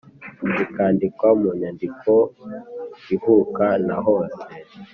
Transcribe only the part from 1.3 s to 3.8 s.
Mu Nyandiko Y Ivuka